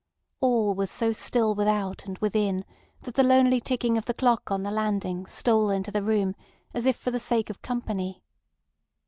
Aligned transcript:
All 0.39 0.73
was 0.73 0.89
so 0.89 1.11
still 1.11 1.53
without 1.53 2.07
and 2.07 2.17
within 2.17 2.65
that 3.03 3.13
the 3.13 3.21
lonely 3.23 3.59
ticking 3.59 3.99
of 3.99 4.05
the 4.07 4.15
clock 4.15 4.49
on 4.49 4.63
the 4.63 4.71
landing 4.71 5.27
stole 5.27 5.69
into 5.69 5.91
the 5.91 6.01
room 6.01 6.33
as 6.73 6.87
if 6.87 6.95
for 6.95 7.11
the 7.11 7.19
sake 7.19 7.51
of 7.51 7.61
company. 7.61 8.23